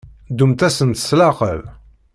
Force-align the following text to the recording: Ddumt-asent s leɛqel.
Ddumt-asent 0.31 1.01
s 1.09 1.11
leɛqel. 1.19 1.61